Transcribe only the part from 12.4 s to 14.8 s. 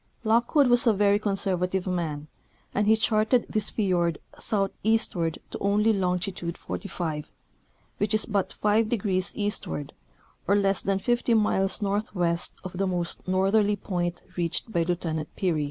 of the most northerly point reached